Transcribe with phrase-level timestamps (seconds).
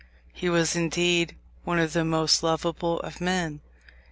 [0.33, 3.61] He was indeed one of the most lovable of men.